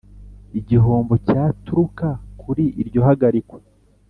igihombo 0.59 1.13
cyaturuka 1.27 2.07
kuri 2.41 2.65
iryo 2.81 3.01
hagarikwa 3.07 3.59